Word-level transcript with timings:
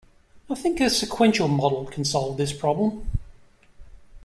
I 0.49 0.55
think 0.55 0.79
a 0.81 0.89
sequential 0.89 1.47
model 1.47 1.85
can 1.85 2.05
solve 2.05 2.37
this 2.37 2.53
problem. 2.53 3.07